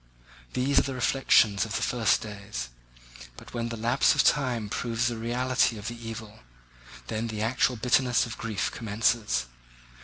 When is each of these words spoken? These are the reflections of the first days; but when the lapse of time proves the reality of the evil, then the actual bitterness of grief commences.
These 0.53 0.79
are 0.79 0.81
the 0.81 0.95
reflections 0.95 1.63
of 1.63 1.75
the 1.75 1.83
first 1.83 2.21
days; 2.23 2.69
but 3.37 3.53
when 3.53 3.69
the 3.69 3.77
lapse 3.77 4.15
of 4.15 4.23
time 4.23 4.67
proves 4.67 5.05
the 5.05 5.15
reality 5.15 5.77
of 5.77 5.89
the 5.89 6.09
evil, 6.09 6.39
then 7.05 7.27
the 7.27 7.43
actual 7.43 7.75
bitterness 7.75 8.25
of 8.25 8.35
grief 8.35 8.71
commences. 8.71 9.45